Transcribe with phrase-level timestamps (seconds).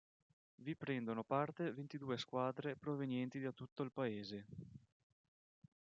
[0.55, 4.45] Vi prendono parte ventidue squadre provenienti da tutto il paese.